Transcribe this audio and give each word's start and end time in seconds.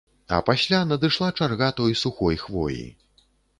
А 0.35 0.37
пасля 0.47 0.79
надышла 0.91 1.29
чарга 1.37 1.69
той 1.81 1.95
сухой 2.01 2.43
хвоі. 2.47 2.85